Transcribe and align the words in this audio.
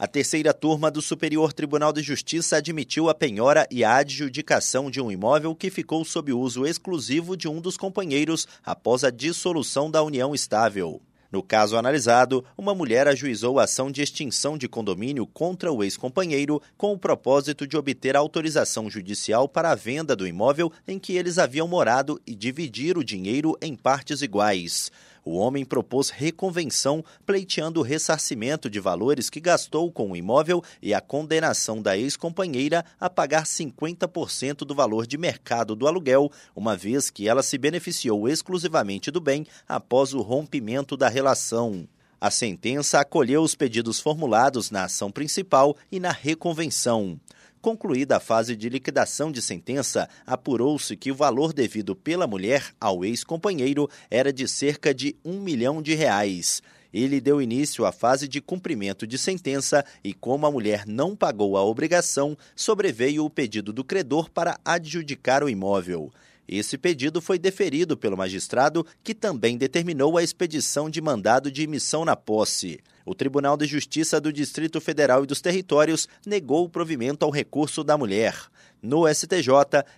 A 0.00 0.06
terceira 0.06 0.54
turma 0.54 0.92
do 0.92 1.02
Superior 1.02 1.52
Tribunal 1.52 1.92
de 1.92 2.02
Justiça 2.02 2.58
admitiu 2.58 3.08
a 3.08 3.14
penhora 3.14 3.66
e 3.68 3.82
a 3.82 3.96
adjudicação 3.96 4.88
de 4.88 5.00
um 5.00 5.10
imóvel 5.10 5.56
que 5.56 5.70
ficou 5.70 6.04
sob 6.04 6.32
uso 6.32 6.64
exclusivo 6.64 7.36
de 7.36 7.48
um 7.48 7.60
dos 7.60 7.76
companheiros 7.76 8.46
após 8.64 9.02
a 9.02 9.10
dissolução 9.10 9.90
da 9.90 10.00
união 10.00 10.36
estável. 10.36 11.02
No 11.32 11.42
caso 11.42 11.76
analisado, 11.76 12.44
uma 12.56 12.76
mulher 12.76 13.08
ajuizou 13.08 13.58
a 13.58 13.64
ação 13.64 13.90
de 13.90 14.00
extinção 14.00 14.56
de 14.56 14.68
condomínio 14.68 15.26
contra 15.26 15.72
o 15.72 15.82
ex-companheiro 15.82 16.62
com 16.76 16.92
o 16.92 16.98
propósito 16.98 17.66
de 17.66 17.76
obter 17.76 18.16
autorização 18.16 18.88
judicial 18.88 19.48
para 19.48 19.72
a 19.72 19.74
venda 19.74 20.14
do 20.14 20.28
imóvel 20.28 20.72
em 20.86 20.96
que 20.96 21.14
eles 21.16 21.38
haviam 21.38 21.66
morado 21.66 22.20
e 22.24 22.36
dividir 22.36 22.96
o 22.96 23.04
dinheiro 23.04 23.58
em 23.60 23.74
partes 23.74 24.22
iguais. 24.22 24.92
O 25.28 25.34
homem 25.34 25.62
propôs 25.62 26.08
reconvenção, 26.08 27.04
pleiteando 27.26 27.80
o 27.80 27.82
ressarcimento 27.82 28.70
de 28.70 28.80
valores 28.80 29.28
que 29.28 29.40
gastou 29.40 29.92
com 29.92 30.10
o 30.10 30.16
imóvel 30.16 30.64
e 30.80 30.94
a 30.94 31.02
condenação 31.02 31.82
da 31.82 31.98
ex-companheira 31.98 32.82
a 32.98 33.10
pagar 33.10 33.44
50% 33.44 34.60
do 34.60 34.74
valor 34.74 35.06
de 35.06 35.18
mercado 35.18 35.76
do 35.76 35.86
aluguel, 35.86 36.32
uma 36.56 36.74
vez 36.74 37.10
que 37.10 37.28
ela 37.28 37.42
se 37.42 37.58
beneficiou 37.58 38.26
exclusivamente 38.26 39.10
do 39.10 39.20
bem 39.20 39.46
após 39.68 40.14
o 40.14 40.22
rompimento 40.22 40.96
da 40.96 41.10
relação. 41.10 41.86
A 42.18 42.30
sentença 42.30 42.98
acolheu 42.98 43.42
os 43.42 43.54
pedidos 43.54 44.00
formulados 44.00 44.70
na 44.70 44.84
ação 44.84 45.10
principal 45.10 45.76
e 45.92 46.00
na 46.00 46.10
reconvenção. 46.10 47.20
Concluída 47.60 48.16
a 48.16 48.20
fase 48.20 48.54
de 48.54 48.68
liquidação 48.68 49.32
de 49.32 49.42
sentença, 49.42 50.08
apurou-se 50.24 50.96
que 50.96 51.10
o 51.10 51.14
valor 51.14 51.52
devido 51.52 51.96
pela 51.96 52.26
mulher 52.26 52.72
ao 52.80 53.04
ex-companheiro 53.04 53.88
era 54.08 54.32
de 54.32 54.46
cerca 54.46 54.94
de 54.94 55.16
um 55.24 55.40
milhão 55.40 55.82
de 55.82 55.94
reais. 55.94 56.62
Ele 56.92 57.20
deu 57.20 57.42
início 57.42 57.84
à 57.84 57.92
fase 57.92 58.28
de 58.28 58.40
cumprimento 58.40 59.06
de 59.06 59.18
sentença 59.18 59.84
e, 60.02 60.14
como 60.14 60.46
a 60.46 60.50
mulher 60.50 60.86
não 60.86 61.16
pagou 61.16 61.56
a 61.56 61.64
obrigação, 61.64 62.38
sobreveio 62.54 63.24
o 63.24 63.30
pedido 63.30 63.72
do 63.72 63.84
credor 63.84 64.30
para 64.30 64.58
adjudicar 64.64 65.42
o 65.42 65.48
imóvel. 65.48 66.12
Esse 66.48 66.78
pedido 66.78 67.20
foi 67.20 67.38
deferido 67.38 67.94
pelo 67.94 68.16
magistrado, 68.16 68.86
que 69.04 69.14
também 69.14 69.58
determinou 69.58 70.16
a 70.16 70.22
expedição 70.22 70.88
de 70.88 71.00
mandado 71.00 71.50
de 71.50 71.62
emissão 71.62 72.06
na 72.06 72.16
posse. 72.16 72.80
O 73.08 73.14
Tribunal 73.14 73.56
de 73.56 73.64
Justiça 73.64 74.20
do 74.20 74.30
Distrito 74.30 74.82
Federal 74.82 75.24
e 75.24 75.26
dos 75.26 75.40
Territórios 75.40 76.06
negou 76.26 76.66
o 76.66 76.68
provimento 76.68 77.24
ao 77.24 77.30
recurso 77.30 77.82
da 77.82 77.96
mulher. 77.96 78.36
No 78.82 79.08
STJ, 79.08 79.48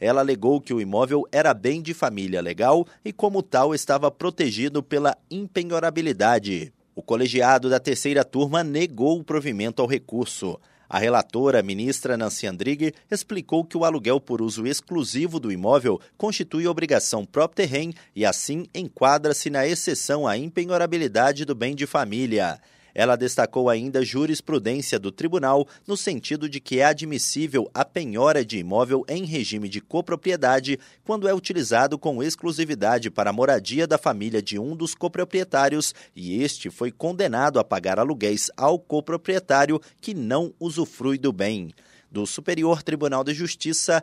ela 0.00 0.22
alegou 0.22 0.60
que 0.60 0.74
o 0.74 0.80
imóvel 0.80 1.22
era 1.30 1.54
bem 1.54 1.80
de 1.80 1.94
família 1.94 2.40
legal 2.40 2.84
e, 3.04 3.12
como 3.12 3.44
tal, 3.44 3.72
estava 3.72 4.10
protegido 4.10 4.82
pela 4.82 5.16
impenhorabilidade. 5.30 6.72
O 6.96 7.02
colegiado 7.02 7.70
da 7.70 7.78
terceira 7.78 8.24
turma 8.24 8.64
negou 8.64 9.20
o 9.20 9.24
provimento 9.24 9.80
ao 9.80 9.86
recurso. 9.86 10.58
A 10.88 10.98
relatora, 10.98 11.62
ministra 11.62 12.16
Nancy 12.16 12.48
Andrighi, 12.48 12.92
explicou 13.08 13.64
que 13.64 13.76
o 13.76 13.84
aluguel 13.84 14.20
por 14.20 14.42
uso 14.42 14.66
exclusivo 14.66 15.38
do 15.38 15.52
imóvel 15.52 16.00
constitui 16.16 16.66
obrigação 16.66 17.24
própria 17.24 17.68
terreno 17.68 17.94
e, 18.16 18.26
assim, 18.26 18.66
enquadra-se 18.74 19.48
na 19.48 19.64
exceção 19.64 20.26
à 20.26 20.36
impenhorabilidade 20.36 21.44
do 21.44 21.54
bem 21.54 21.72
de 21.72 21.86
família. 21.86 22.60
Ela 22.98 23.14
destacou 23.14 23.68
ainda 23.68 23.98
a 23.98 24.02
jurisprudência 24.02 24.98
do 24.98 25.12
tribunal 25.12 25.68
no 25.86 25.98
sentido 25.98 26.48
de 26.48 26.58
que 26.58 26.80
é 26.80 26.84
admissível 26.86 27.70
a 27.74 27.84
penhora 27.84 28.42
de 28.42 28.56
imóvel 28.56 29.04
em 29.06 29.26
regime 29.26 29.68
de 29.68 29.82
copropriedade 29.82 30.80
quando 31.04 31.28
é 31.28 31.34
utilizado 31.34 31.98
com 31.98 32.22
exclusividade 32.22 33.10
para 33.10 33.28
a 33.28 33.32
moradia 33.34 33.86
da 33.86 33.98
família 33.98 34.40
de 34.40 34.58
um 34.58 34.74
dos 34.74 34.94
coproprietários 34.94 35.94
e 36.16 36.42
este 36.42 36.70
foi 36.70 36.90
condenado 36.90 37.58
a 37.58 37.64
pagar 37.64 37.98
aluguéis 37.98 38.50
ao 38.56 38.78
coproprietário 38.78 39.78
que 40.00 40.14
não 40.14 40.54
usufrui 40.58 41.18
do 41.18 41.34
bem. 41.34 41.74
Do 42.10 42.26
Superior 42.26 42.82
Tribunal 42.82 43.22
de 43.22 43.34
Justiça, 43.34 44.02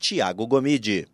Tiago 0.00 0.48
Gomide. 0.48 1.06